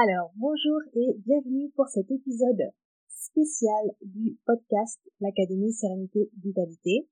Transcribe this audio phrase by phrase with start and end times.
[0.00, 2.70] Alors, bonjour et bienvenue pour cet épisode
[3.08, 7.08] spécial du podcast L'Académie Sérénité Vitalité.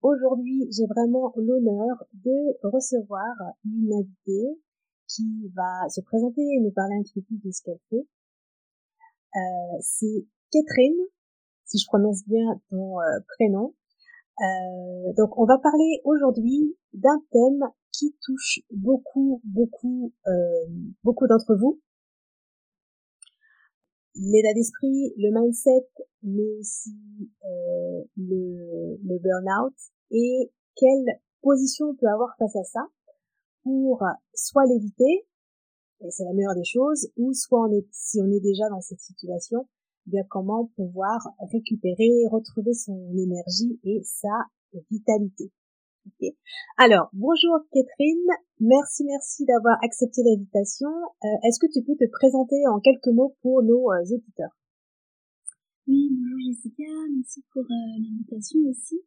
[0.00, 3.36] Aujourd'hui, j'ai vraiment l'honneur de recevoir
[3.66, 4.58] une invitée
[5.08, 8.08] qui va se présenter et nous parler un petit peu de ce qu'elle fait.
[9.36, 11.04] Euh, c'est Catherine,
[11.66, 13.74] si je prononce bien ton euh, prénom.
[14.40, 20.14] Euh, donc, on va parler aujourd'hui d'un thème qui touche beaucoup, beaucoup,
[21.04, 21.78] beaucoup d'entre vous
[24.20, 25.88] l'état d'esprit, le mindset,
[26.22, 26.90] mais aussi
[27.44, 29.74] euh, le, le burn-out
[30.10, 32.86] et quelle position on peut avoir face à ça
[33.62, 34.02] pour
[34.34, 35.26] soit l'éviter,
[36.00, 38.80] et c'est la meilleure des choses, ou soit on est, si on est déjà dans
[38.80, 39.66] cette situation,
[40.06, 41.20] eh bien comment pouvoir
[41.52, 44.46] récupérer, retrouver son énergie et sa
[44.90, 45.50] vitalité.
[46.76, 48.28] Alors, bonjour Catherine,
[48.60, 50.88] merci merci d'avoir accepté l'invitation.
[50.88, 54.56] Euh, est-ce que tu peux te présenter en quelques mots pour nos euh, auditeurs?
[55.86, 56.84] Oui, bonjour Jessica,
[57.14, 59.00] merci pour euh, l'invitation aussi.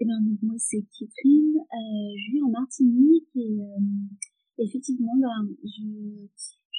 [0.00, 6.26] Eh ben, moi c'est Catherine, je vis en Martinique et effectivement, ben, je,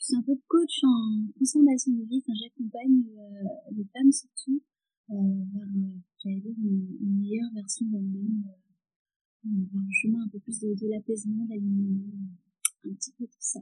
[0.02, 2.24] suis un peu coach en transformation de vie.
[2.26, 3.04] Enfin, j'accompagne
[3.78, 4.60] les femmes surtout
[5.08, 5.68] vers,
[6.26, 8.44] une, une meilleure version d'elles-mêmes
[9.44, 12.04] vers le chemin un peu plus de, de l'apaisement, de l'alignement,
[12.86, 13.60] un petit peu tout ça.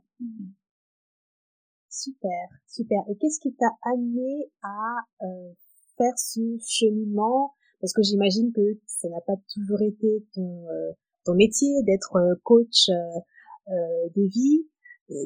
[1.90, 3.00] Super, super.
[3.10, 5.54] Et qu'est-ce qui t'a amené à euh,
[5.98, 7.56] faire ce cheminement?
[7.82, 10.92] Parce que j'imagine que ça n'a pas toujours été ton, euh,
[11.24, 14.68] ton métier d'être euh, coach euh, de vie.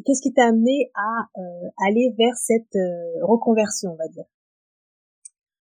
[0.05, 1.27] Qu'est-ce qui t'a amené à
[1.85, 2.77] aller vers cette
[3.21, 4.23] reconversion, on va dire?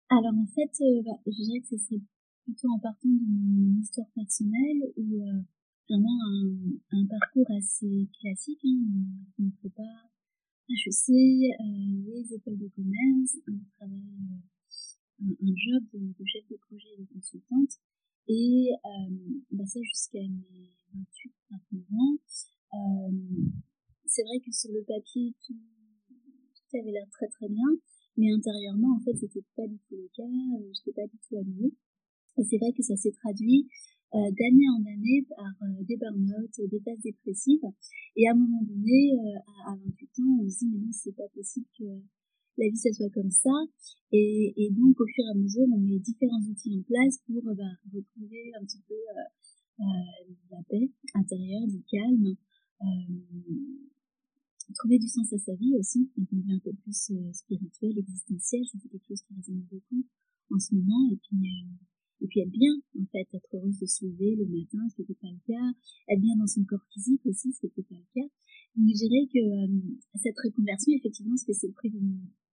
[0.10, 0.72] Alors en fait,
[1.04, 2.00] bah, je dirais que ce serait
[2.46, 5.42] plutôt en partant de mon histoire personnelle ou euh,
[5.90, 8.62] vraiment un, un, parcours assez classique.
[8.64, 8.86] Hein,
[9.40, 10.10] on ne fait pas
[10.70, 16.58] HEC, euh, les écoles de commerce, un travail, euh, un, un, job de, chef de
[16.68, 17.82] projet et de consultante.
[18.28, 21.34] Et euh, bah ça jusqu'à mes 28,
[21.72, 22.18] 29 ans.
[22.74, 23.12] Euh,
[24.06, 27.70] c'est vrai que sur le papier, tout, tout avait l'air très très bien,
[28.18, 30.24] mais intérieurement, en fait, c'était pas du tout le cas.
[30.24, 31.74] Euh, J'étais pas du tout alignée.
[32.38, 33.68] Et c'est vrai que ça s'est traduit
[34.16, 37.68] euh, d'année en année par euh, des burn-out, des phases dépressives.
[38.16, 41.16] Et à un moment donné, euh, à, 28 ans, on se dit mais non, c'est
[41.16, 41.84] pas possible que
[42.58, 43.52] la vie ça soit comme ça.
[44.14, 47.44] Et, et, donc au fur et à mesure, on met différents outils en place pour
[47.56, 48.96] bah, retrouver un petit peu
[50.50, 52.38] la paix intérieure, du calme.
[54.76, 57.98] trouver du sens à sa vie aussi, d'un point de vue un peu plus spirituel,
[57.98, 60.06] existentiel, c'est quelque chose qui résonne beaucoup
[60.52, 61.12] en ce moment.
[61.12, 61.36] Et puis
[62.22, 65.02] et puis être bien, en fait, être heureuse de se lever le matin, ce qui
[65.02, 65.68] n'était pas le cas,
[66.10, 68.28] être bien dans son corps physique aussi, ce qui n'était pas le cas.
[68.76, 72.00] Donc je dirais que euh, cette reconversion, effectivement, ce que c'est le prix de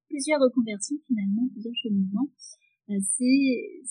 [0.09, 2.29] plusieurs reconversions finalement, plusieurs cheminements,
[2.91, 3.83] euh, c'est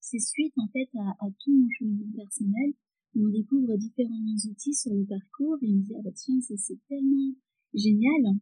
[0.00, 2.74] c'est suite en fait à, à, tout mon cheminement personnel
[3.14, 6.78] on découvre différents outils sur le parcours et on se dit ah bah tiens c'est
[6.88, 7.34] tellement
[7.74, 8.36] génial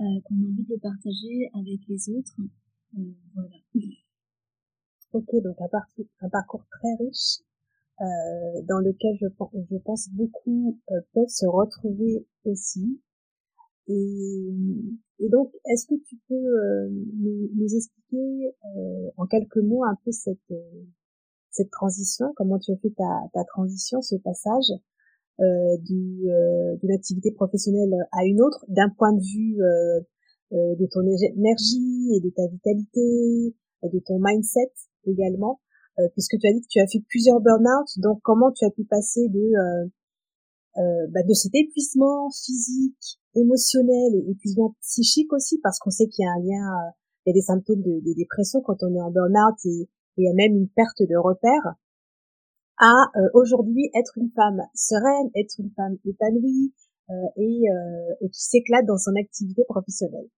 [0.00, 2.40] euh, qu'on a envie de le partager avec les autres.
[2.96, 3.56] Euh, voilà.
[5.40, 7.40] Donc un, parcours, parcours très riche
[8.00, 9.26] euh, dans lequel je,
[9.70, 13.00] je pense beaucoup euh, peuvent se retrouver aussi.
[13.88, 20.12] Et, donc, est-ce que tu peux euh, nous, expliquer euh, en quelques mots un peu
[20.12, 20.38] cette,
[21.72, 24.70] transition, comment tu as fait ta, transition, ce passage
[25.40, 26.28] du,
[26.80, 29.56] d'une activité professionnelle à une autre, d'un point de vue
[30.52, 34.70] de ton énergie et de ta vitalité, de ton mindset?
[35.04, 35.60] Également,
[35.98, 38.70] euh, puisque tu as dit que tu as fait plusieurs burn-out, donc comment tu as
[38.70, 39.88] pu passer de euh,
[40.76, 46.24] euh, bah, de cet épuisement physique, émotionnel et épuisement psychique aussi, parce qu'on sait qu'il
[46.24, 46.92] y a un lien,
[47.26, 49.88] il y a des symptômes de, dépression quand on est en burn-out et,
[50.20, 51.76] il y a même une perte de repère,
[52.80, 52.92] à
[53.34, 56.74] aujourd'hui être une femme sereine, être une femme épanouie
[57.36, 57.62] et,
[58.20, 60.28] et qui s'éclate dans son activité professionnelle.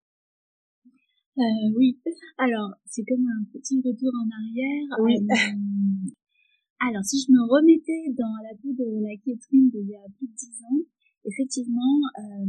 [1.41, 1.97] Euh, oui,
[2.37, 4.85] alors c'est comme un petit retour en arrière.
[4.93, 6.13] Euh,
[6.85, 10.29] alors si je me remettais dans la peau de la Catherine d'il y a plus
[10.29, 10.85] de dix ans,
[11.25, 12.45] effectivement, euh,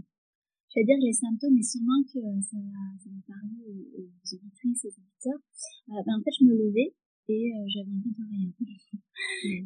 [0.00, 4.26] je vais dire les symptômes, et sûrement que ça va, ça va parler aux, aux
[4.32, 5.40] auditrices, aux auditeurs.
[5.88, 6.96] Ben, en fait, je me levais
[7.28, 8.48] et j'avais envie de rien.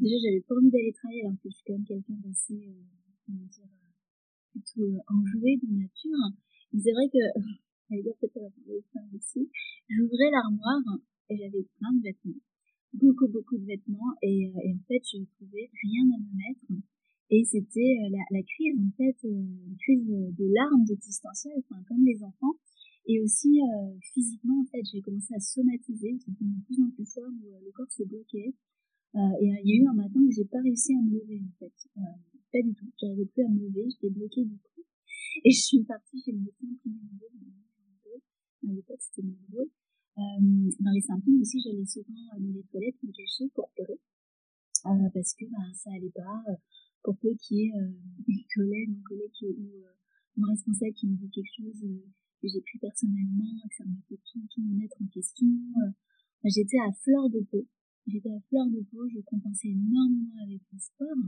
[0.03, 2.67] Déjà, j'avais pas envie d'aller travailler alors que je suis quand même quelqu'un d'assez,
[3.27, 3.71] comment dire,
[4.51, 6.35] plutôt enjoué de nature.
[6.73, 7.23] Mais c'est vrai que,
[9.89, 10.99] j'ouvrais l'armoire
[11.29, 12.41] et j'avais plein de vêtements.
[12.93, 16.83] Beaucoup, beaucoup de vêtements et, et en fait, je trouvais rien à me mettre
[17.31, 21.63] et c'était euh, la, la, crise, en fait, euh, une crise de, de larmes existentielles,
[21.63, 22.57] enfin, comme les enfants.
[23.07, 27.07] Et aussi, euh, physiquement, en fait, j'ai commencé à somatiser, c'était de plus en plus
[27.07, 28.53] fort, où le corps se bloquait.
[29.15, 31.41] Euh, et il y a eu un matin où j'ai pas réussi à me lever,
[31.41, 31.73] en fait.
[31.99, 32.01] Euh,
[32.53, 32.91] pas du tout.
[33.01, 34.83] J'arrivais plus à me lever, j'étais bloquée du coup.
[35.45, 37.50] Et je suis partie chez le médecin à l'époque,
[39.11, 39.71] c'était mon drôle.
[40.19, 44.01] Euh, dans les symptômes aussi, j'allais souvent dans les toilettes me cacher pour pleurer.
[44.87, 46.43] Euh, parce que ben, ça allait pas
[47.03, 47.93] pour peu qu'il y ait euh,
[48.29, 48.91] une collègue,
[49.43, 49.93] ou euh,
[50.37, 52.05] mon responsable qui me dit quelque chose euh,
[52.43, 55.47] que j'ai pris personnellement, que ça me fait tout, tout me mettre en question.
[55.47, 55.91] Euh,
[56.45, 57.67] j'étais à fleur de peau.
[58.07, 61.21] J'étais à fleur de peau, je compensais énormément avec le sport.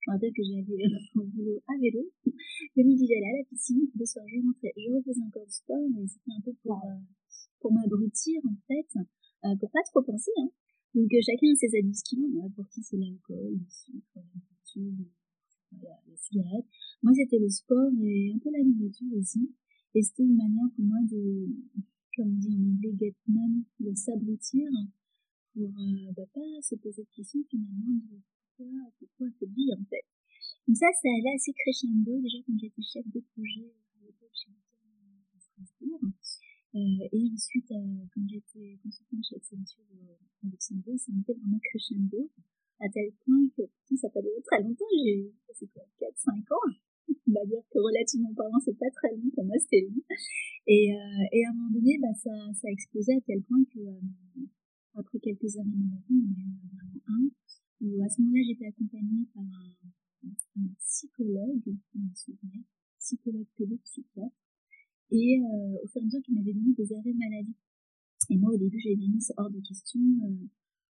[0.00, 2.06] Je me rappelle que j'allais au boulot à vélo.
[2.24, 3.90] Le midi, j'allais à la piscine.
[3.94, 4.72] Le soir, je rentrais.
[4.76, 7.02] Je refaisais encore du sport, mais c'était un peu pour, euh,
[7.60, 8.88] pour m'abrutir, en fait.
[9.44, 10.50] Euh, pour pas trop penser, hein.
[10.94, 12.50] Donc, euh, chacun a ses habitudes qui vont.
[12.50, 15.06] Pour qui c'est l'alcool, le sucre, la nourriture,
[15.82, 16.66] la, la cigarette.
[17.02, 19.54] Moi, c'était le sport et un peu la nourriture aussi.
[19.94, 21.46] Et c'était une manière pour moi de,
[22.16, 24.68] comme on dit en anglais, get numb, de s'abrutir
[25.54, 28.20] pour euh, bah, pas se poser de questions finalement de
[28.56, 28.66] pourquoi,
[28.98, 29.26] pourquoi
[29.56, 30.06] vie en fait.
[30.66, 34.52] Donc ça, ça allait assez crescendo déjà quand j'étais chef de projet à l'époque chez
[35.38, 36.00] Strasbourg.
[36.74, 39.84] Euh, et ensuite, euh, quand j'étais consultante chez Accenture
[40.44, 42.30] au Luxembourg, ça m'était vraiment crescendo
[42.80, 43.62] à tel point que
[43.96, 46.72] ça n'a pas duré très longtemps, j'ai c'est quoi 4 5 ans.
[47.28, 50.00] On va dire que relativement parlant, c'est pas très long pour moi, c'était long.
[50.66, 53.62] Et euh, et à un moment donné, bah ça ça a explosé à tel point
[53.72, 54.46] que euh,
[54.94, 57.28] après quelques années de maladie, il y en a vraiment un
[57.80, 62.62] où à ce moment-là, j'étais accompagnée par un, un psychologue, je me souviens,
[62.98, 64.36] psychologue psychiatre,
[65.10, 67.54] et euh, au fur et à mesure qu'il m'avait donné des arrêts maladie.
[68.30, 70.00] Et moi, au début, j'avais dit c'est hors de question.
[70.00, 70.46] Euh,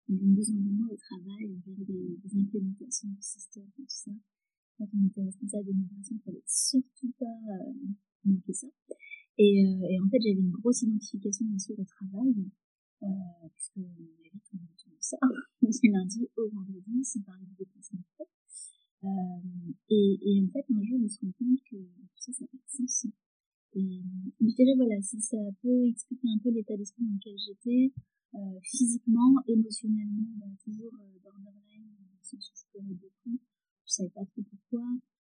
[0.08, 4.12] ils ont besoin de moi au travail, des, des implémentations du système tout ça.
[4.76, 7.72] Quand on était responsable de migration, il fallait surtout pas euh,
[8.24, 8.66] manquer ça.
[9.38, 12.34] Et, euh, et en fait, j'avais une grosse identification bien sûr au travail,
[13.02, 13.06] euh,
[13.54, 15.16] puisque on avait tout, tout ça,
[15.62, 18.24] du lundi au vendredi, sans parler du déplacement de
[19.04, 22.44] euh, et, et en fait, un jour, on se rend compte que tout ça, ça
[22.44, 23.06] de sens.
[23.74, 24.02] Et
[24.40, 27.92] je dirais, voilà, si ça peut expliquer un peu l'état d'esprit dans lequel j'étais,
[28.34, 33.38] euh, physiquement, émotionnellement, bah, toujours euh, borderline, dans le sens où je pleurais beaucoup.
[33.86, 34.86] Je savais pas trop pourquoi.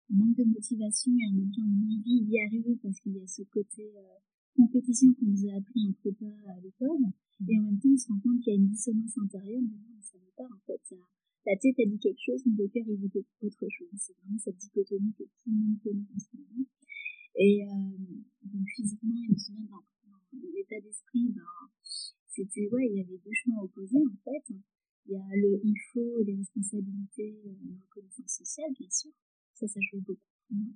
[0.09, 3.27] Manque de motivation et en même temps une envie d'y arriver parce qu'il y a
[3.27, 4.19] ce côté euh,
[4.55, 7.03] compétition qu'on nous a appris en prépa à l'école.
[7.47, 9.61] Et en même temps, on se rend compte qu'il y a une dissonance intérieure.
[9.61, 10.95] Mais non, ça ne pas en fait.
[11.45, 13.87] La tête a dit quelque chose, mais le cœur il dit autre chose.
[13.95, 16.65] C'est vraiment cette dichotomie que tout le monde connaît en ce moment.
[18.75, 21.43] Physiquement, il me souvient dans, dans l'état d'esprit, ben,
[22.27, 24.53] c'était, ouais, il y avait deux chemins opposés, en fait.
[25.07, 29.11] Il y a le il faut, les responsabilités, euh, la reconnaissance sociale, bien sûr.
[29.53, 30.73] Ça, ça joue beaucoup pour moi.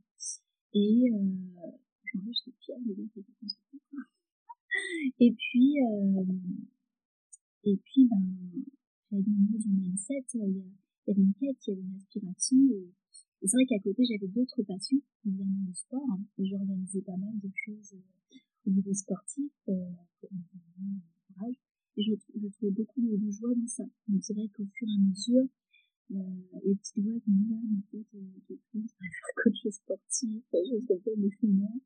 [0.74, 1.72] Et, euh,
[2.06, 3.82] j'en veux, j'étais fière de dire que c'était constructif.
[5.20, 6.24] Et puis, euh,
[7.64, 8.64] et puis, ben,
[9.12, 11.74] j'avais au niveau du mindset, il y, a, il y avait une quête, il y
[11.74, 12.90] avait une aspiration, et,
[13.41, 17.18] et c'est vrai qu'à côté, j'avais d'autres passions, évidemment le sport, hein, et j'organisais pas
[17.18, 19.92] mal de choses euh, au niveau sportif, euh.
[21.98, 23.84] Et je, je trouvais beaucoup de, joie dans ça.
[24.08, 25.44] Donc c'est vrai qu'au fur et à mesure,
[26.12, 28.06] euh, les petites voix qui me disent, ah, plus,
[28.88, 31.80] je préfère coach sportif, je suis un peu émotionnelle.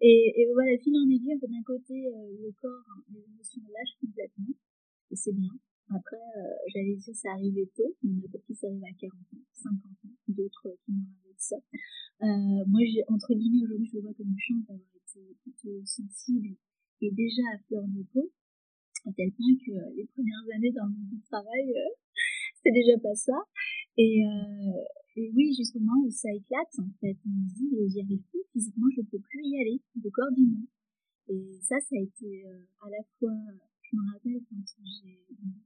[0.00, 4.54] Et, et voilà, fil en aiguille, d'un côté, le corps, hein, les émotions lâchent complètement.
[5.10, 5.52] Et c'est bien.
[5.90, 6.16] Après,
[6.72, 7.94] j'allais dire, ça arrivait tôt.
[8.02, 9.74] A pour qui ça arrive à 40 ans, 50
[10.06, 11.56] ans, d'autres qui m'ont avec ça.
[12.22, 16.56] Euh, moi, entre guillemets, aujourd'hui, je le vois comme une chance d'avoir été plutôt sensible
[17.00, 18.30] et déjà à fleur de peau
[19.06, 21.92] à tel point que les premières années dans le monde du travail, euh,
[22.62, 23.36] c'est déjà pas ça.
[23.96, 24.80] Et, euh,
[25.16, 28.42] et oui, jusqu'au moment où ça éclate, en fait, on me dit, j'y arrive plus,
[28.52, 30.66] physiquement, je peux plus y aller, le corps dit non.
[31.28, 33.36] Et ça, ça a été euh, à la fois,
[33.82, 35.20] je me rappelle quand j'ai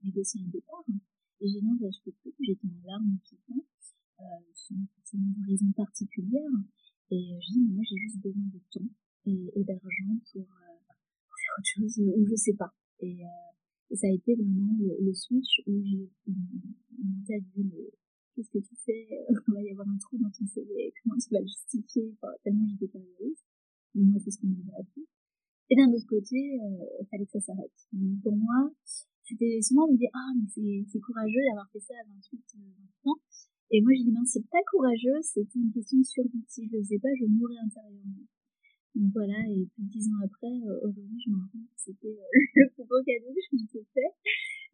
[0.05, 1.01] négocié un départ, hein,
[1.41, 3.55] et j'ai dit non, je peux plus, j'étais en larmes tout le
[4.21, 6.51] euh, sans forcément de raison particulière,
[7.11, 8.91] et je dis, mais moi, j'ai juste besoin de temps
[9.27, 10.79] et, d'argent pour, euh,
[11.23, 12.75] pour faire autre chose, ou je sais pas.
[13.01, 16.11] Et, euh, ça a été vraiment le, switch où j'ai
[16.99, 17.89] monté dit mais
[18.35, 19.09] qu'est-ce que tu fais?
[19.49, 22.15] Il va y avoir un trou dans ton CV, comment tu vas le justifier?
[22.45, 23.47] Tellement j'étais pas réaliste.
[23.95, 25.07] moi, c'est ce qu'on m'avait appris.
[25.71, 27.73] Et d'un autre côté, il fallait que ça s'arrête.
[28.23, 28.71] pour moi,
[29.25, 32.45] c'était souvent on me dit ah mais c'est courageux d'avoir fait ça à 28
[33.05, 33.21] 20 ans
[33.71, 36.45] et moi je dis non c'est pas courageux c'était une question de survie.
[36.49, 38.25] Si je le faisais pas je mourrais intérieurement.
[38.95, 41.81] Donc voilà et plus de dix ans après euh, aujourd'hui je me rends compte que
[41.81, 44.13] c'était euh, le plus beau cadeau que je m'étais fait.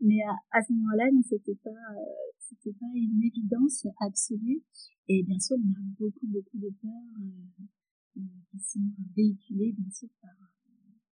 [0.01, 4.63] Mais à, à ce moment-là non c'était pas euh, c'était pas une évidence absolue.
[5.09, 7.69] Et bien sûr on a beaucoup beaucoup de peurs
[8.15, 8.87] qui sont
[9.17, 10.31] véhiculées bien sûr par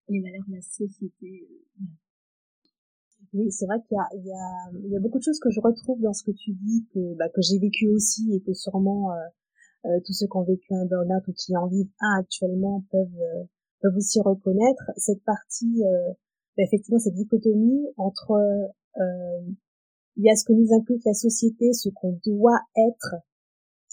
[0.10, 1.48] les valeurs de la société
[3.34, 6.32] oui, c'est vrai qu'il y a, beaucoup de choses que je retrouve dans ce que
[6.32, 9.16] tu dis, que, bah, que j'ai vécu aussi et que sûrement euh,
[9.86, 13.22] euh, tous ceux qui ont vécu un burn-out ou qui en vivent un actuellement peuvent,
[13.22, 13.44] euh,
[13.82, 14.92] peuvent aussi reconnaître.
[14.98, 15.82] Cette partie,
[16.58, 18.72] bah, effectivement, cette dichotomie entre
[20.18, 23.16] il y a ce que nous inculque la société, ce qu'on doit être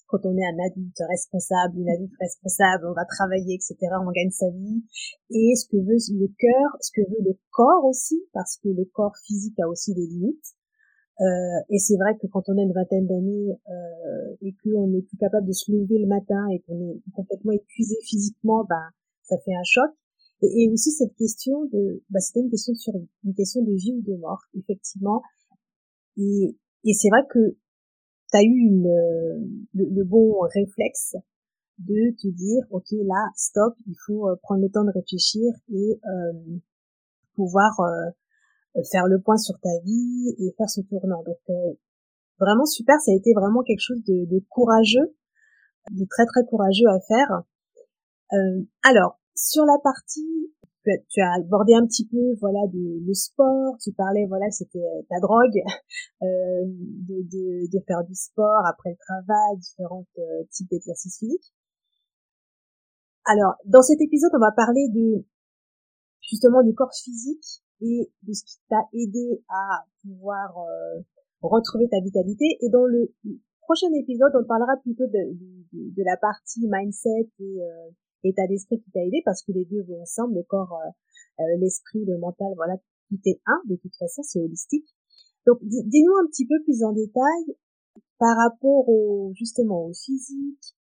[0.06, 4.30] quand on est un adulte responsable, une adulte responsable, on va travailler, etc., on gagne
[4.30, 4.84] sa vie,
[5.30, 8.84] et ce que veut le cœur, ce que veut le corps aussi, parce que le
[8.84, 10.54] corps physique a aussi des limites.
[11.20, 15.00] Euh, et c'est vrai que quand on a une vingtaine d'années euh, et qu'on n'est
[15.00, 18.90] plus capable de se lever le matin et qu'on est complètement épuisé physiquement, ben
[19.22, 19.90] ça fait un choc.
[20.42, 23.94] Et, aussi cette question de, bah, c'était une question de survie, une question de vie
[23.94, 25.22] ou de mort, effectivement.
[26.18, 27.56] Et, et c'est vrai que
[28.30, 29.38] tu as eu une, euh,
[29.74, 31.16] le, bon réflexe
[31.78, 36.00] de te dire, ok, là, stop, il faut euh, prendre le temps de réfléchir et
[36.04, 36.58] euh,
[37.34, 37.72] pouvoir
[38.90, 41.22] faire le point sur ta vie et faire ce tournant.
[41.22, 41.38] Donc,
[42.40, 45.14] vraiment super, ça a été vraiment quelque chose de, de courageux,
[45.90, 47.42] de très très courageux à faire.
[48.84, 50.50] alors, sur la partie
[51.08, 55.02] tu as abordé un petit peu voilà de le sport tu parlais voilà c'était euh,
[55.08, 55.56] ta drogue
[56.22, 61.52] euh, de, de, de, faire du sport après le travail différents euh, types d'exercices physiques.
[63.24, 65.24] Alors dans cet épisode on va parler de
[66.22, 71.00] justement du corps physique et de ce qui t'a aidé à pouvoir euh,
[71.42, 72.58] retrouver ta vitalité.
[72.60, 73.12] Et dans le
[73.60, 77.60] prochain épisode on parlera plutôt de, de, de la partie mindset et
[78.26, 81.56] état d'esprit qui t'a aidé parce que les deux vont ensemble, le corps, euh, euh,
[81.58, 82.76] l'esprit, le mental, voilà,
[83.08, 84.86] tout est un, de toute façon, c'est holistique.
[85.46, 87.56] Donc, dis-nous un petit peu plus en détail
[88.18, 90.74] par rapport au, justement, au physique,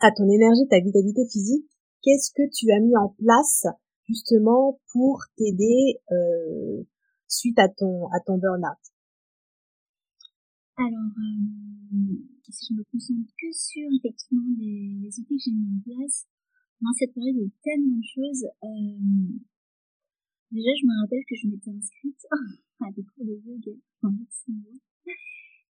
[0.00, 1.68] à ton énergie, ta vitalité physique,
[2.02, 3.66] qu'est-ce que tu as mis en place,
[4.08, 6.84] justement, pour t'aider, euh,
[7.26, 8.78] suite à ton, à ton burn-out?
[10.76, 11.10] Alors,
[12.50, 16.26] si je me concentre que sur effectivement les, outils que j'ai mis en place,
[16.80, 18.44] dans cette période, il y a eu tellement de choses.
[18.64, 19.38] Euh,
[20.50, 22.26] déjà, je me rappelle que je m'étais inscrite
[22.80, 24.80] à des cours de yoga en Luxembourg.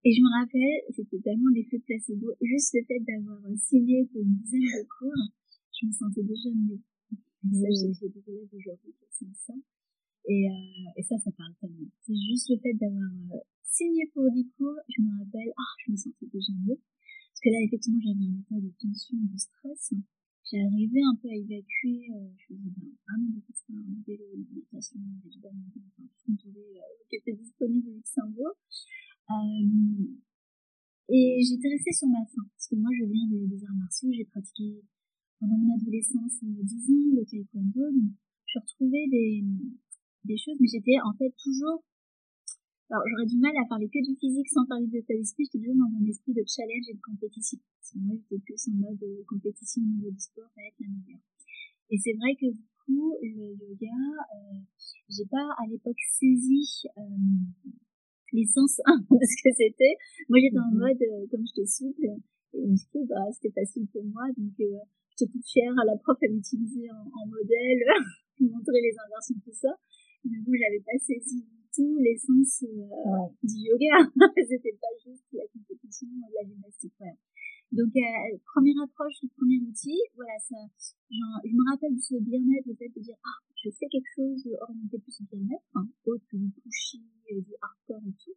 [0.06, 4.38] Et je me rappelle, c'était tellement l'effet placebo, juste le fait d'avoir signé pour une
[4.38, 5.24] dizaine de cours,
[5.76, 6.80] je me sentais déjà mieux.
[7.52, 9.54] Ça, j'ai des élèves aujourd'hui qui sont ça.
[10.30, 11.90] Et, euh, et ça, ça parle tellement.
[12.06, 15.92] C'est juste le fait d'avoir euh, signé pour des cours, je me rappelle, ah, je
[15.92, 16.78] me sentais déjà mieux.
[16.78, 19.94] Parce que là, effectivement, j'avais un état de tension, de stress.
[20.52, 24.50] Arrivé un peu à évacuer, euh, je faisais ben, vraiment beaucoup de un vélo, une
[24.50, 28.58] méditation, des badminton, enfin, tout entouré, euh, qui était disponible au Luxembourg.
[29.30, 30.10] Euh,
[31.10, 34.26] et j'étais restée sur ma faim, parce que moi, je viens des, arts martiaux, j'ai
[34.26, 34.82] pratiqué
[35.40, 38.12] pendant mon adolescence 10 euh, ans le taekwondo, donc
[38.46, 39.46] je retrouvais des,
[40.26, 41.84] des choses, mais j'étais en fait toujours
[42.90, 45.46] alors, j'aurais du mal à parler que du physique sans parler de l'état d'esprit.
[45.46, 47.60] J'étais toujours dans un esprit de challenge et de compétition.
[48.02, 51.22] Moi, j'étais plus en mode euh, compétition au niveau du sport à être la meilleure.
[51.92, 54.58] Et c'est vrai que du coup, le yoga, euh,
[55.10, 57.02] j'ai pas à l'époque saisi euh,
[58.34, 59.96] l'essence de ce que c'était.
[60.30, 60.82] Moi, j'étais en mhm.
[60.82, 62.10] mode, euh, comme j'étais souple,
[62.54, 64.26] et du coup, bah, c'était facile pour moi.
[64.38, 64.82] Donc, euh,
[65.14, 67.84] j'étais toute fière à la prof à m'utiliser en, en modèle,
[68.40, 69.74] montrer les inversions, tout ça.
[70.26, 74.10] Du coup, j'avais pas saisi tout l'essence euh, du yoga.
[74.48, 76.94] C'était pas juste la compétition, la gymnastique.
[77.00, 77.14] Voilà.
[77.72, 80.58] Donc, euh, première approche, le premier outil, voilà, ça,
[81.14, 84.10] genre, je me rappelle de ce bien-être, le fait de dire, ah, je fais quelque
[84.16, 88.34] chose orienté plus bien-être, hein, autre que du pushy, euh, du hardcore et tout.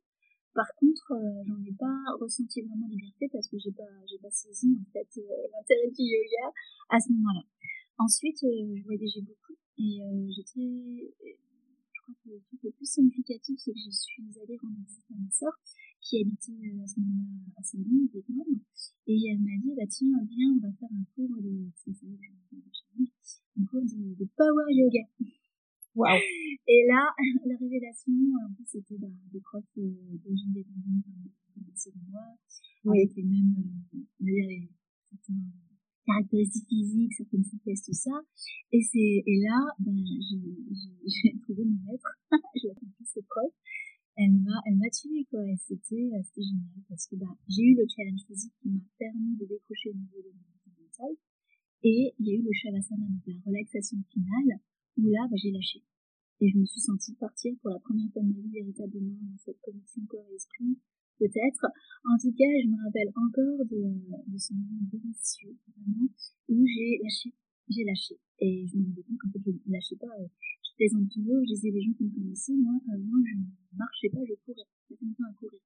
[0.53, 4.31] Par contre, euh, j'en ai pas ressenti vraiment liberté parce que j'ai pas, j'ai pas
[4.31, 6.53] saisi, en fait, euh, l'intérêt du yoga
[6.91, 7.49] à ce moment-là.
[7.97, 11.15] Ensuite, je voyageais beaucoup et j'étais
[12.63, 15.53] le plus significatif, c'est que je suis allée rendre visite à ma sœur,
[16.01, 18.61] qui habitait euh, à ce moment-là à Saint-Denis, au Vietnam.
[19.07, 21.71] Et elle m'a dit, bah tiens, viens, on va faire un cours de,
[23.57, 25.07] un cours de, de power yoga.
[25.95, 26.17] Wow.
[26.69, 27.13] Et là,
[27.47, 28.13] la révélation,
[28.45, 31.03] en plus, c'était bah, des profs euh, d'origine vietnamienne,
[31.55, 32.23] comme moi,
[32.85, 33.01] oui.
[33.01, 34.71] avec les mêmes, euh, on va dire, les,
[35.11, 35.35] certains
[36.07, 38.17] caractéristiques physiques, certaines souplesses, tout ça.
[38.73, 42.09] Et c'est et là, ben, j'ai trouvé mon maître,
[42.57, 43.53] j'ai appris cette prof.
[44.17, 45.41] Elle m'a elle m'a tué quoi.
[45.49, 49.37] Et c'était c'était génial parce que bah j'ai eu le challenge physique qui m'a permis
[49.37, 51.17] de décrocher au niveau de mon mental.
[51.83, 54.61] Et il y a eu le shavasana, la relaxation finale,
[54.99, 55.83] où là, bah, j'ai lâché.
[56.41, 59.39] Et je me suis sentie partir pour la première fois de ma vie véritablement dans
[59.39, 60.79] cette connexion corps et esprit,
[61.19, 61.65] peut-être.
[62.05, 63.81] En tout cas, je me rappelle encore de,
[64.27, 66.09] de ce moment délicieux, vraiment,
[66.49, 67.33] où j'ai lâché.
[67.69, 68.19] J'ai lâché.
[68.41, 70.13] Et je me rendais compte qu'en fait, je ne lâchais pas.
[70.19, 73.79] Je plaisante toujours, je disais les gens qui me connaissaient, moi, euh, moi, je ne
[73.79, 74.67] marchais pas, je courais.
[74.91, 75.61] Le temps à courir.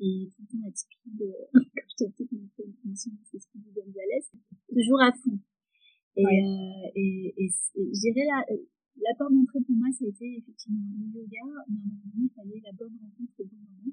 [0.00, 3.64] Et tout le temps être speed, euh, comme je t'ai dit, mon mention, c'est speed
[3.74, 4.26] Gonzalez,
[4.70, 5.38] toujours à fond.
[6.16, 8.26] Et, euh, et, et, et je dirais
[9.02, 12.06] la porte d'entrée pour moi, ça a été effectivement le yoga, mais à un moment
[12.14, 13.87] donné, il fallait la bonne rencontre au bon moment.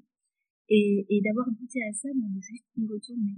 [0.68, 3.36] Et, et d'avoir goûté à ça, de juste y retourner.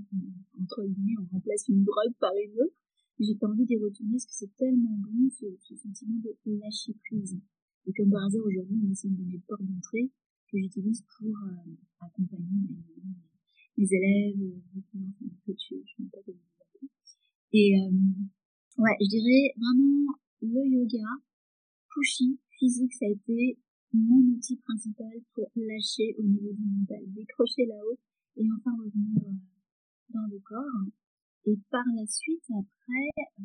[0.60, 2.74] Entre guillemets, on remplace une drogue par une autre.
[3.20, 6.94] J'ai pas envie d'y retourner parce que c'est tellement bon, ce, ce, sentiment de lâcher
[7.04, 7.38] prise.
[7.86, 10.10] Et comme par hasard, aujourd'hui, c'est une de mes portes d'entrée
[10.50, 12.84] que j'utilise pour euh, accompagner mes,
[13.76, 14.36] mes élèves,
[14.74, 16.38] mes clients, je ne sais pas comment
[16.82, 21.08] les Et euh, ouais, je dirais vraiment le yoga,
[21.92, 23.58] pushy, physique, ça a été
[23.92, 27.98] mon outil principal pour lâcher au niveau du mental, décrocher là-haut
[28.36, 29.32] et enfin revenir euh,
[30.10, 30.86] dans le corps.
[31.46, 33.08] Et par la suite, après,
[33.40, 33.42] euh,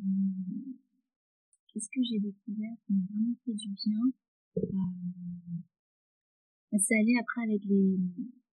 [1.67, 4.01] qu'est-ce que j'ai découvert qui m'a vraiment fait du bien?
[4.57, 4.61] Euh,
[6.77, 7.97] Ça allait après avec les,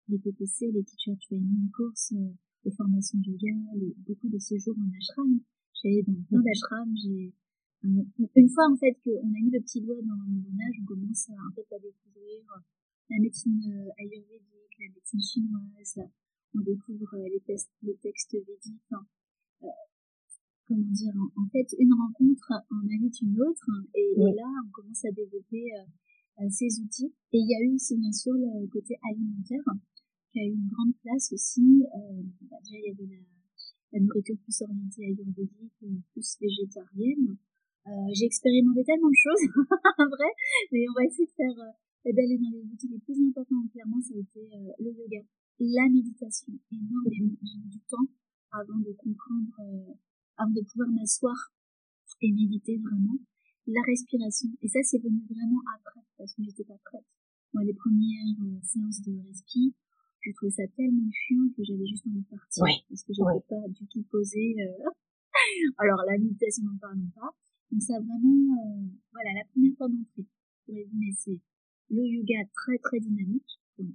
[0.09, 2.33] les PPC, les teacher training courses, euh,
[2.65, 5.39] les formations de yoga, les, beaucoup de séjours en ashram.
[5.81, 7.33] J'allais dans plein d'ashrams, j'ai
[7.83, 11.33] une fois en fait qu'on a mis le petit doigt dans l'engrenage, on commence à,
[11.33, 12.43] en fait, à découvrir
[13.09, 16.09] la médecine euh, ayurvédique, la médecine chinoise,
[16.55, 18.93] on découvre euh, les, textes, les textes védiques.
[19.63, 19.67] euh,
[20.67, 25.11] comment dire, en, fait, une rencontre en invite une autre, et, là, on commence à
[25.11, 25.63] développer
[26.41, 27.13] euh, ces outils.
[27.31, 29.63] Et il y a eu aussi, bien sûr, le côté alimentaire,
[30.31, 31.83] qui a eu une grande place aussi.
[32.49, 33.23] Bah, déjà, il y avait la,
[33.93, 35.73] la nourriture plus orientée ayurvédique,
[36.11, 37.37] plus végétarienne.
[37.87, 39.47] Euh, j'ai expérimenté tellement de choses,
[40.11, 40.31] vrai,
[40.75, 43.63] mais on va essayer de faire euh, d'aller dans les outils les plus importants.
[43.71, 45.23] Clairement, ça a été euh, le yoga,
[45.59, 47.39] la méditation, énormément.
[47.39, 48.03] J'ai eu du temps
[48.51, 49.95] avant de comprendre, euh,
[50.35, 51.55] avant de pouvoir m'asseoir
[52.19, 53.15] et méditer vraiment.
[53.67, 57.07] La respiration, et ça c'est venu vraiment après, parce que j'étais pas prête.
[57.53, 59.75] Moi, les premières séances de respi,
[60.21, 63.67] je trouvais ça tellement chiant que j'avais juste envie de partir, parce que j'étais pas
[63.67, 64.55] du tout posée.
[65.79, 67.31] Alors la méditation, n'en parlons pas.
[67.71, 70.25] Donc ça vraiment, euh, voilà, la première fois d'entrée,
[70.65, 71.39] pour résumer, c'est
[71.89, 73.85] le yoga très très dynamique pour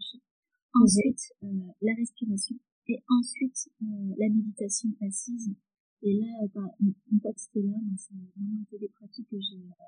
[0.74, 2.56] Ensuite, euh, la respiration.
[2.88, 5.54] Et ensuite, euh, la méditation assise.
[6.02, 9.28] Et là, bah, une fois que c'était là, ben, ça a vraiment été des pratiques
[9.28, 9.84] que j'ai euh,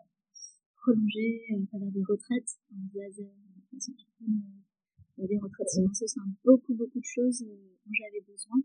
[0.76, 3.26] prolongées à travers des retraites en laser,
[5.18, 8.60] des retraites silencieuses, enfin, beaucoup beaucoup de choses dont j'avais besoin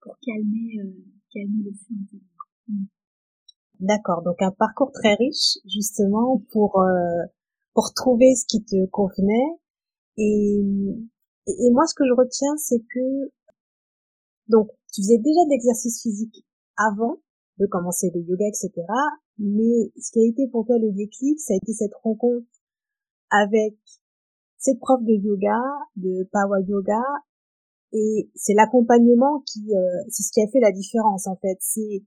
[0.00, 0.80] pour calmer,
[1.32, 2.99] calmer le flux intérieur.
[3.80, 7.24] D'accord, donc un parcours très riche justement pour euh,
[7.74, 9.58] pour trouver ce qui te convenait.
[10.18, 10.60] Et,
[11.46, 13.32] et, moi ce que je retiens c'est que
[14.48, 16.44] donc tu faisais déjà de l'exercice physique
[16.76, 17.20] avant
[17.58, 18.70] de commencer le yoga etc
[19.38, 22.46] mais ce qui a été pour toi le déclic ça a été cette rencontre
[23.30, 23.76] avec
[24.60, 25.58] cette prof de yoga
[25.96, 27.02] de power yoga.
[27.92, 31.56] Et c'est l'accompagnement qui euh, c'est ce qui a fait la différence en fait.
[31.60, 32.04] C'est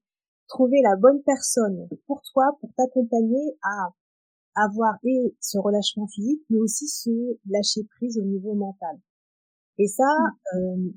[0.53, 3.89] trouver la bonne personne pour toi, pour t'accompagner à
[4.55, 7.09] avoir et ce relâchement physique, mais aussi ce
[7.49, 8.99] lâcher prise au niveau mental.
[9.79, 10.05] Et ça,
[10.53, 10.57] mm.
[10.57, 10.91] euh,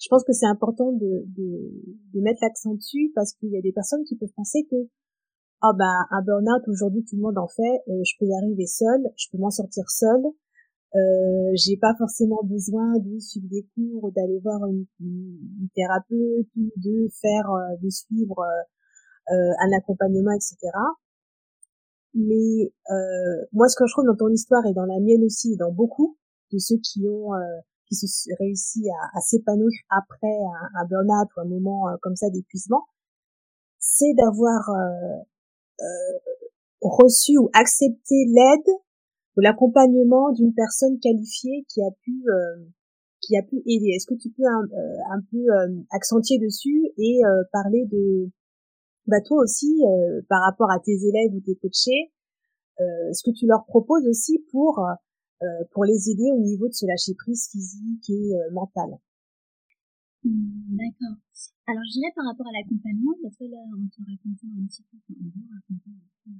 [0.00, 1.70] je pense que c'est important de, de,
[2.14, 4.76] de mettre l'accent dessus parce qu'il y a des personnes qui peuvent penser que
[5.62, 8.66] ah ben un burn-out aujourd'hui tout le monde en fait, euh, je peux y arriver
[8.66, 10.22] seul, je peux m'en sortir seul,
[10.96, 16.72] euh, j'ai pas forcément besoin de suivre des cours, d'aller voir une, une, thérapeute ou
[16.76, 18.62] de faire, euh, de suivre euh,
[19.30, 20.56] un accompagnement, etc.
[22.14, 25.52] Mais euh, moi, ce que je trouve dans ton histoire et dans la mienne aussi,
[25.52, 26.16] et dans beaucoup
[26.52, 27.30] de ceux qui ont
[27.86, 30.36] qui se réussi à, à s'épanouir après
[30.80, 32.84] un, burn-out ou un moment comme ça d'épuisement,
[33.78, 34.70] c'est d'avoir
[36.80, 38.74] reçu ou accepté l'aide
[39.36, 42.64] ou l'accompagnement d'une personne qualifiée qui a pu euh,
[43.20, 43.92] qui a pu aider.
[43.94, 47.20] Est-ce que tu peux un, euh, un peu euh, accentuer dessus et
[47.52, 48.30] parler de
[49.10, 49.82] bah toi aussi
[50.28, 52.12] par rapport à tes élèves ou tes coachés,
[52.78, 54.80] ce que tu leur proposes aussi pour
[55.72, 58.98] pour les aider au niveau de ce lâcher prise physique et mental.
[60.24, 61.16] Mmh, d'accord.
[61.66, 64.84] Alors, je dirais par rapport à l'accompagnement, parce que là, en te racontant un petit
[64.90, 66.34] peu, en euh,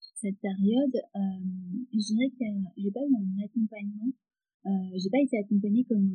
[0.00, 1.44] cette période, euh,
[1.92, 4.10] je dirais que j'ai pas eu un accompagnement,
[4.66, 6.08] euh, j'ai pas été accompagnée comme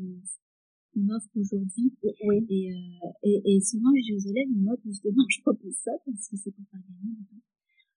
[0.96, 1.94] on offre aujourd'hui.
[2.24, 2.46] Oui.
[2.50, 6.28] Et, euh, et, et, souvent, je dis aux élèves, moi, justement, je propose ça parce
[6.28, 7.44] que c'est pour faire gagner du temps.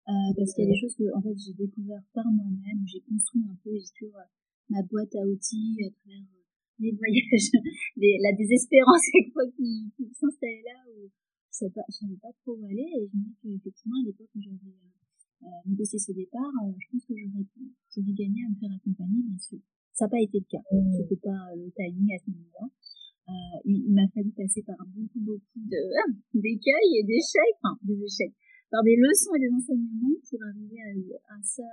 [0.09, 3.01] Euh, parce qu'il y a des choses que, en fait, j'ai découvert par moi-même, j'ai
[3.01, 4.11] construit un peu, sur
[4.69, 6.27] ma boîte à outils à travers
[6.81, 7.51] les voyages,
[7.97, 11.09] les, la désespérance fois qui, qui s'installait là où
[11.53, 14.07] je savais pas, je savais pas trop où aller et je me dis qu'effectivement à
[14.07, 17.45] l'époque où j'avais euh, euh, négocié ce départ, euh, je pense que j'aurais,
[17.95, 19.59] j'aurais gagné à me faire accompagner bien sûr.
[19.93, 20.65] Ça n'a pas été le cas.
[20.73, 20.97] Mmh.
[20.97, 22.67] C'était pas le timing à ce moment-là.
[23.29, 25.83] Euh, il, il m'a fallu passer par beaucoup, beaucoup de,
[26.35, 28.35] d'écueils et d'échecs, enfin, des échecs,
[28.71, 31.69] par des leçons et des enseignements pour arriver à, à ça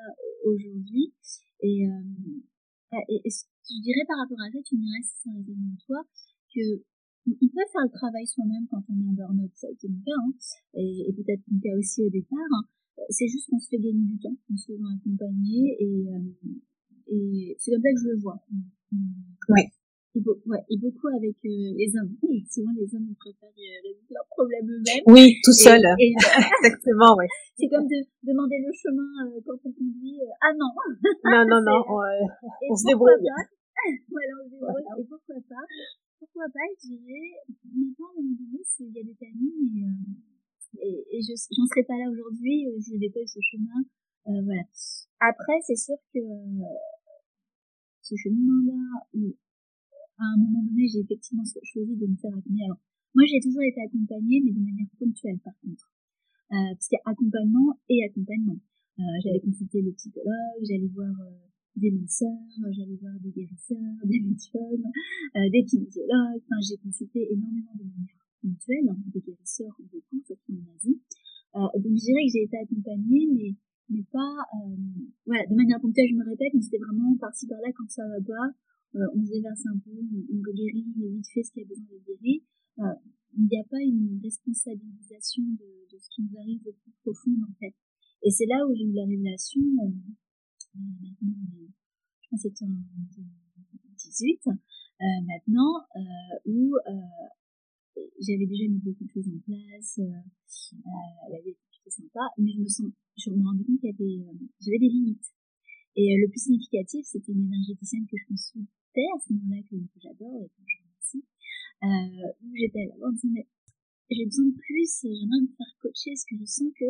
[0.45, 1.13] aujourd'hui.
[1.61, 5.73] Et, euh, et, et, je dirais par rapport à ça, tu me dirais si résonne
[5.73, 6.03] en toi,
[6.53, 6.83] que
[7.27, 10.01] on peut faire le travail soi-même quand on est en burn-out, ça a été mon
[10.01, 10.33] cas, hein,
[10.73, 12.49] et, et peut-être mon cas aussi au départ.
[12.57, 12.65] Hein.
[13.09, 16.55] C'est juste qu'on se fait gagner du temps en se faisant accompagner, et, euh,
[17.09, 18.39] et c'est comme ça que je le vois.
[19.49, 19.61] Oui.
[20.15, 22.17] Et, ouais, et beaucoup avec euh, les hommes.
[22.49, 25.05] souvent, les hommes préfèrent euh, résoudre leurs problèmes eux-mêmes.
[25.05, 25.77] Oui, tout seul.
[26.01, 27.25] Exactement, oui.
[27.53, 30.17] C'est comme de demander le chemin euh, quand on conduit.
[30.17, 30.73] Euh, ah non.
[31.29, 31.79] non, non, non.
[31.93, 32.01] On,
[32.73, 33.21] on se débrouille.
[33.21, 34.89] voilà, on se débrouille.
[34.97, 35.65] Et pourquoi pas?
[36.17, 37.29] Pourquoi pas, je dirais,
[37.63, 39.93] maintenant, un moment donné, il y a des timings
[40.81, 43.79] et, et, et je j'en serais pas là aujourd'hui si j'avais pas eu ce chemin.
[44.25, 44.65] voilà.
[45.21, 46.19] Après, c'est sûr que
[48.09, 49.05] ce chemin-là,
[50.17, 52.65] à un moment donné, j'ai effectivement choisi de me faire accompagner.
[52.65, 52.81] Alors,
[53.13, 55.93] moi, j'ai toujours été accompagnée, mais de manière ponctuelle, par contre.
[56.51, 58.57] Euh, parce qu'il y a accompagnement et accompagnement.
[58.97, 61.45] Euh, j'allais consulter le psychologue, j'allais voir euh,
[61.75, 64.91] des masseurs, j'allais voir des guérisseurs, des médiums,
[65.37, 66.41] euh, des kinésiologues.
[66.41, 70.99] Enfin, j'ai consulté énormément de manière ponctuelle, hein, des guérisseurs beaucoup, surtout en Asie.
[71.55, 73.55] Euh, donc, je dirais que j'ai été accompagnée, mais
[73.89, 74.75] mais pas euh,
[75.25, 78.21] voilà de manière ponctuelle je me répète mais c'était vraiment par-ci par-là quand ça va
[78.21, 78.53] pas
[78.95, 82.05] euh, on se déverse un peu, on, guérit vite fait ce qui a besoin d'être
[82.07, 82.43] guéri.
[82.79, 82.95] Euh,
[83.37, 87.37] il n'y a pas une responsabilisation de, de, ce qui nous arrive au plus profond
[87.47, 87.75] en fait.
[88.23, 89.91] Et c'est là où j'ai eu la révélation, euh,
[90.73, 94.51] je pense que c'était en 2018, euh,
[95.27, 96.01] maintenant, euh,
[96.45, 102.21] où euh, j'avais déjà mis beaucoup de choses en place, euh, la vie était sympa,
[102.39, 102.87] mais je me sens,
[103.19, 105.29] je me rendais compte qu'il y avait, j'avais des limites.
[105.95, 108.69] Et le plus significatif, c'était une énergéticienne que je consulte
[109.07, 111.23] à ce moment-là que, j'adore et que je remercie,
[111.83, 113.47] euh, où j'étais là en disant mais
[114.09, 116.89] j'ai besoin de plus, j'aimerais me faire coacher parce que je sens que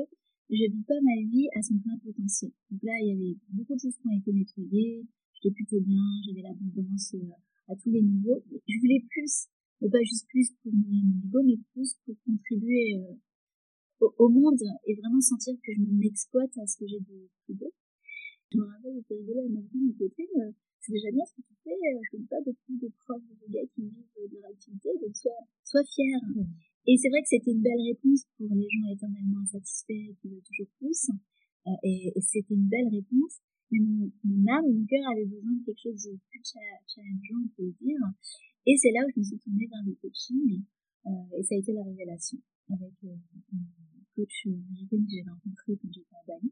[0.50, 2.52] je vis pas ma vie à son plein potentiel.
[2.72, 6.02] Donc là, il y avait beaucoup de choses qui ont été nettoyées, j'étais plutôt bien,
[6.26, 7.38] j'avais l'abondance euh,
[7.68, 8.42] à tous les niveaux.
[8.50, 13.14] Je voulais plus, et pas juste plus pour mon ego, mais plus pour contribuer euh,
[14.00, 17.56] au, au, monde et vraiment sentir que je m'exploite à ce que j'ai de plus
[17.56, 17.72] beau.
[18.52, 21.46] Je me rappelle, j'étais rigolo à ma vie, côté, euh, c'est déjà bien ce que
[21.46, 21.78] tu fais.
[21.78, 25.16] Euh, je connais pas beaucoup de profs de yoga qui vivent de leur activité, donc
[25.16, 26.18] sois, sois fier.
[26.36, 26.50] Mmh.
[26.88, 30.48] Et c'est vrai que c'était une belle réponse pour les gens éternellement insatisfaits qui veulent
[30.48, 31.10] toujours plus.
[31.68, 33.38] Euh, et, et c'était une belle réponse.
[33.72, 37.50] Mais mon, mon âme, mon cœur avait besoin de quelque chose de plus challengeant, on
[37.54, 38.02] peut le dire.
[38.66, 40.64] Et c'est là où je me suis tournée vers le coaching.
[41.06, 43.16] Euh, et ça a été la révélation avec euh,
[43.54, 43.66] une
[44.20, 46.52] coach américaine que j'ai rencontrée quand j'étais à Bali.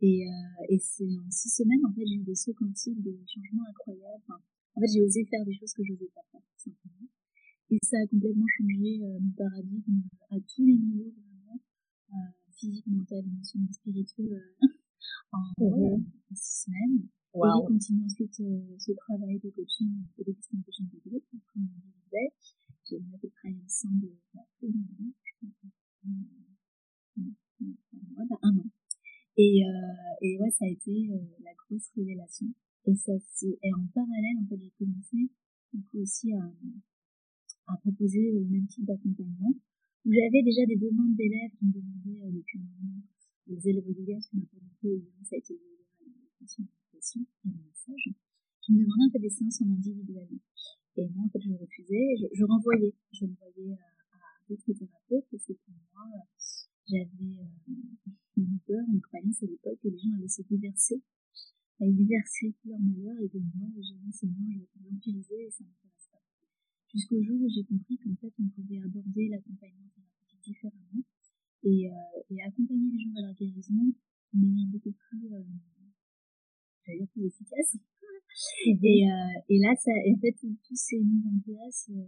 [0.00, 3.16] Et, euh, et c'est en six semaines, en fait, j'ai eu des sauts quantiques, des
[3.28, 4.22] changements incroyables.
[4.24, 4.40] Enfin,
[4.74, 7.08] en fait, j'ai osé faire des choses que je n'osais pas faire, tout simplement.
[7.70, 11.60] Et ça a complètement changé euh, mon paradigme à tous les niveaux, vraiment,
[12.12, 14.66] euh, physique, mental, émotionnel, spirituel, euh,
[15.32, 17.08] en, en six semaines.
[17.34, 17.44] Wow.
[17.44, 21.80] Et j'ai continué ensuite euh, ce travail de coaching, de coaching de groupe, comme on
[22.04, 22.32] disait.
[22.88, 24.84] J'ai fait le travail ensemble, bah, plus d'un
[27.16, 28.70] pense, un an.
[29.36, 32.46] Et, euh, et ouais, ça a été euh, la grosse révélation.
[32.86, 35.16] Et ça, et en parallèle, en fait, j'ai commencé,
[35.72, 36.52] du coup, aussi à,
[37.66, 39.52] à proposer le même type d'accompagnement,
[40.04, 43.02] où j'avais déjà des demandes d'élèves qui me demandaient euh, depuis un moment,
[43.48, 45.54] les élèves de ce qu'on un peu, ça a été
[46.00, 46.64] méditation,
[47.44, 48.08] et le massage,
[48.62, 50.28] qui me demandaient en fait des séances en individuel.
[50.96, 52.94] Et moi, en fait, je refusais, je, je renvoyais
[53.72, 56.06] à, à d'autres thérapeutes, parce que pour moi,
[56.88, 61.00] j'avais, euh, une peur, une croyance à l'époque que les gens allaient se déverser,
[61.80, 65.46] allaient déverser tout leur malheur et que moi, j'ai dit c'est bon, je vais l'empiriser
[65.46, 66.22] et ça m'intéresse pas.
[66.92, 71.02] Jusqu'au jour où j'ai compris qu'en fait, on pouvait aborder l'accompagnement thérapeutique différemment
[71.64, 73.92] et, euh, et accompagner les gens vers leur guérison
[74.32, 75.42] de manière beaucoup plus, euh,
[76.84, 77.76] j'allais dire plus efficace.
[78.66, 82.04] Et, euh, et là, ça, en fait, tout s'est mis en place, euh,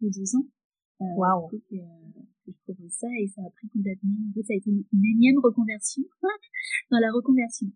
[0.00, 0.46] de deux ans.
[1.00, 1.48] Waouh.
[1.48, 1.76] Que, que,
[2.46, 4.18] je propose ça et ça a pris complètement.
[4.28, 6.02] En fait, ça a été une, énième reconversion
[6.90, 7.70] dans la reconversion.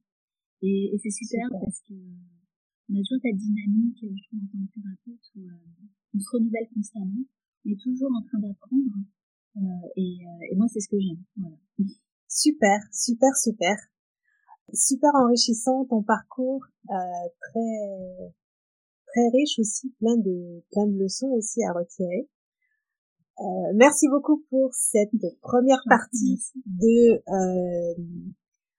[0.62, 4.66] Et, et c'est super, parce que on a toujours cette dynamique, je trouve, en tant
[4.66, 5.46] que thérapeute où
[6.14, 7.24] on se renouvelle constamment,
[7.64, 8.98] on est toujours en train d'apprendre.
[9.56, 10.18] Euh, et,
[10.50, 11.22] et, moi, c'est ce que j'aime.
[11.36, 11.56] Voilà.
[12.28, 13.76] Super, super, super
[14.72, 18.34] super enrichissant ton parcours, euh, très
[19.06, 22.28] très riche aussi, plein de plein de leçons aussi à retirer.
[23.42, 27.94] Euh, merci beaucoup pour cette première partie de euh,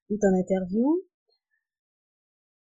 [0.10, 1.02] de ton interview.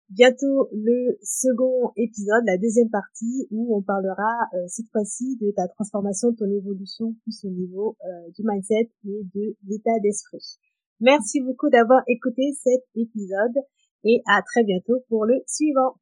[0.09, 5.67] Bientôt le second épisode, la deuxième partie, où on parlera euh, cette fois-ci de ta
[5.67, 10.57] transformation, de ton évolution plus au niveau euh, du mindset et de l'état d'esprit.
[11.01, 13.57] Merci beaucoup d'avoir écouté cet épisode
[14.03, 15.95] et à très bientôt pour le suivant.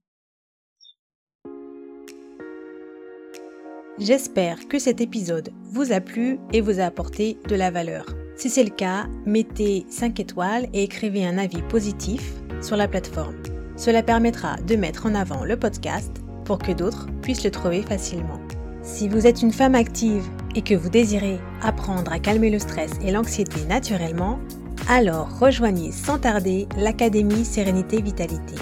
[3.99, 8.05] J'espère que cet épisode vous a plu et vous a apporté de la valeur.
[8.38, 12.31] Si c'est le cas, mettez 5 étoiles et écrivez un avis positif
[12.62, 13.35] sur la plateforme.
[13.75, 16.12] Cela permettra de mettre en avant le podcast
[16.45, 18.39] pour que d'autres puissent le trouver facilement.
[18.83, 20.23] Si vous êtes une femme active
[20.55, 24.39] et que vous désirez apprendre à calmer le stress et l'anxiété naturellement,
[24.88, 28.55] alors rejoignez sans tarder l'Académie Sérénité Vitalité.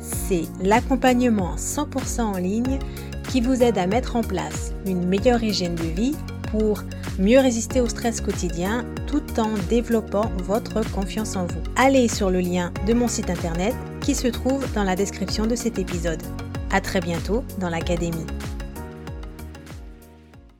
[0.00, 2.78] C'est l'accompagnement 100% en ligne
[3.28, 6.16] qui vous aide à mettre en place une meilleure hygiène de vie
[6.50, 6.82] pour
[7.18, 11.60] mieux résister au stress quotidien tout en développant votre confiance en vous.
[11.76, 15.54] Allez sur le lien de mon site internet qui se trouve dans la description de
[15.54, 16.22] cet épisode.
[16.70, 18.26] À très bientôt dans l'Académie.